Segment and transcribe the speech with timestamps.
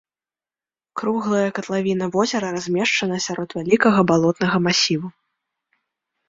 [1.01, 5.07] Круглая катлавіна возера размешчана сярод вялікага балотнага масіву.